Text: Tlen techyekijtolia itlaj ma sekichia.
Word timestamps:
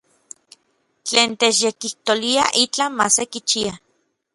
Tlen 1.07 1.31
techyekijtolia 1.39 2.43
itlaj 2.63 2.91
ma 2.97 3.05
sekichia. 3.15 3.73